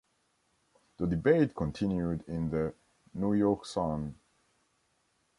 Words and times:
The 0.97 1.05
debate 1.05 1.53
continued 1.55 2.23
in 2.27 2.49
the 2.49 2.73
"New 3.13 3.35
York 3.35 3.67
Sun". 3.67 4.15